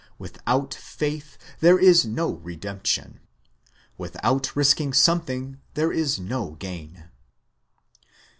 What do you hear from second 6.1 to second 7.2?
no gain.